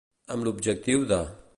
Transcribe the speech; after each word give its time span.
Amb 0.35 0.47
l'objectiu 0.47 1.05
de. 1.15 1.23